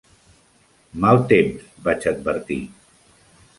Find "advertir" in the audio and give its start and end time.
2.15-2.59